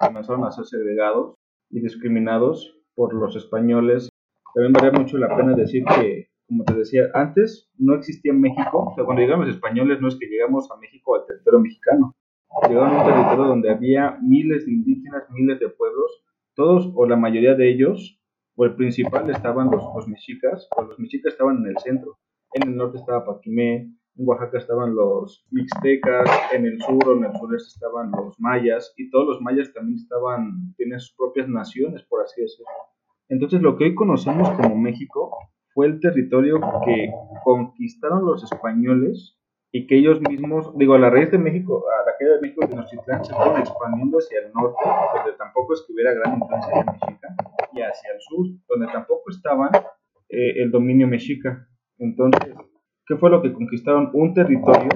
[0.00, 1.34] comenzaron a ser segregados
[1.70, 4.08] y discriminados por los españoles.
[4.54, 8.94] También vale mucho la pena decir que como te decía, antes no existía México, o
[8.94, 12.16] sea, cuando llegamos españoles no es que llegamos a México, al territorio mexicano,
[12.66, 16.24] llegamos a un territorio donde había miles de indígenas, miles de pueblos,
[16.54, 18.17] todos o la mayoría de ellos,
[18.58, 22.18] o el principal estaban los, los mexicas, o los mexicas estaban en el centro,
[22.54, 23.76] en el norte estaba Paquimé,
[24.16, 28.92] en Oaxaca estaban los mixtecas, en el sur o en el sureste estaban los mayas,
[28.96, 32.66] y todos los mayas también estaban, tienen sus propias naciones, por así decirlo.
[33.28, 35.30] Entonces lo que hoy conocemos como México
[35.72, 37.12] fue el territorio que
[37.44, 39.38] conquistaron los españoles
[39.70, 42.66] y que ellos mismos, digo, a la raíz de México, a la caída de México
[42.66, 44.82] Tenochtitlán se fueron expandiendo hacia el norte,
[45.14, 47.28] donde tampoco es que hubiera gran influencia de mexica,
[47.72, 49.70] y hacia el sur, donde tampoco estaba
[50.28, 51.68] eh, el dominio mexica.
[51.98, 52.54] Entonces,
[53.06, 54.10] ¿qué fue lo que conquistaron?
[54.14, 54.88] Un territorio,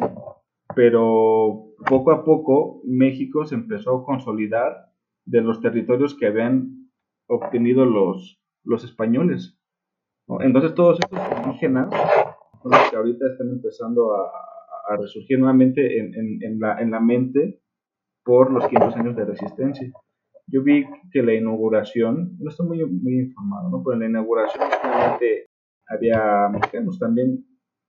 [0.75, 4.87] pero poco a poco México se empezó a consolidar
[5.27, 6.91] de los territorios que habían
[7.27, 9.59] obtenido los, los españoles.
[10.41, 11.91] Entonces todos estos indígenas
[12.65, 14.31] los que ahorita están empezando a,
[14.99, 17.61] resurgir nuevamente en, la, mente
[18.25, 19.93] por los 500 años de resistencia.
[20.47, 23.83] Yo vi que la inauguración, no estoy muy, muy informado, ¿no?
[23.83, 24.65] pero en la inauguración
[25.89, 27.45] había mexicanos también.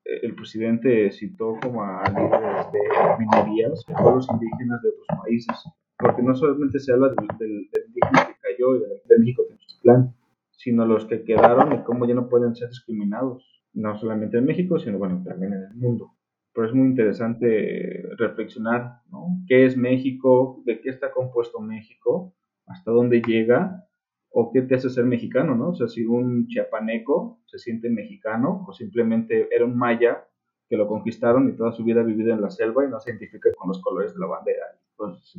[0.06, 2.80] Eh, el presidente citó como a líderes de
[3.20, 5.64] minorías, pueblos indígenas de otros países,
[5.98, 10.16] porque no solamente se habla del, del, indígena que cayó y de, de México Tenochtitlán,
[10.52, 14.80] sino los que quedaron y cómo ya no pueden ser discriminados, no solamente en México,
[14.80, 16.13] sino bueno, también en el mundo.
[16.54, 19.44] Pero es muy interesante reflexionar, ¿no?
[19.48, 20.62] ¿Qué es México?
[20.66, 22.36] ¿De qué está compuesto México?
[22.68, 23.88] ¿Hasta dónde llega?
[24.30, 25.70] ¿O qué te hace ser mexicano, no?
[25.70, 30.28] O sea, si un chiapaneco se siente mexicano o simplemente era un maya
[30.70, 33.12] que lo conquistaron y toda su vida ha vivido en la selva y no se
[33.12, 34.66] identifica con los colores de la bandera.
[34.96, 35.38] Pues,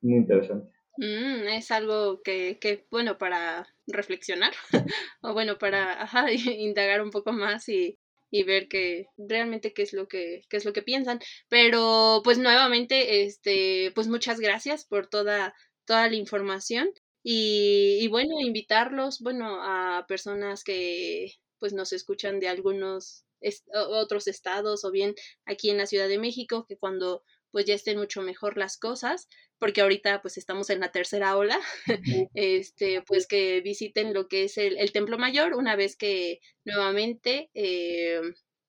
[0.00, 0.70] muy interesante.
[0.96, 4.52] Mm, es algo que, que, bueno, para reflexionar
[5.22, 6.06] o bueno, para
[6.58, 7.98] indagar un poco más y,
[8.34, 11.20] y ver que realmente qué es lo que qué es lo que piensan.
[11.48, 15.54] Pero pues nuevamente este pues muchas gracias por toda
[15.84, 16.90] toda la información
[17.22, 21.30] y, y bueno invitarlos bueno a personas que
[21.60, 23.24] pues nos escuchan de algunos
[23.72, 25.14] otros estados o bien
[25.46, 27.22] aquí en la Ciudad de México que cuando
[27.52, 29.28] pues ya estén mucho mejor las cosas,
[29.64, 31.58] porque ahorita pues estamos en la tercera ola,
[32.34, 38.20] este, pues que visiten lo que es el, Templo Mayor una vez que nuevamente eh,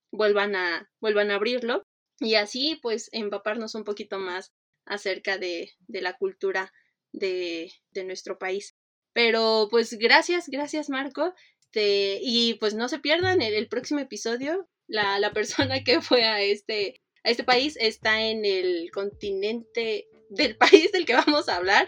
[0.09, 1.85] vuelvan, a, vuelvan a abrirlo
[2.21, 4.53] y así pues empaparnos un poquito más
[4.85, 6.71] acerca de, de la cultura
[7.11, 8.77] de, de, nuestro país.
[9.11, 11.33] Pero pues gracias, gracias Marco.
[11.73, 14.69] Y pues no se pierdan el, el próximo episodio.
[14.87, 20.91] La, la persona que fue a este este país está en el continente del país
[20.91, 21.88] del que vamos a hablar,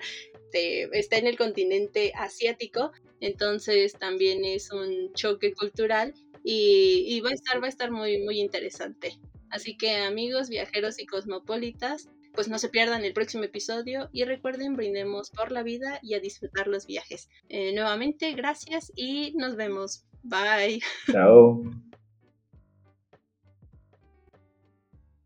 [0.51, 6.13] está en el continente asiático, entonces también es un choque cultural
[6.43, 9.19] y, va a estar, va a estar muy, muy interesante.
[9.49, 14.75] Así que amigos, viajeros y cosmopolitas, pues no se pierdan el próximo episodio y recuerden,
[14.75, 17.29] brindemos por la vida y a disfrutar los viajes.
[17.49, 20.05] Eh, nuevamente, gracias y nos vemos.
[20.23, 20.81] Bye.
[21.11, 21.63] Chao.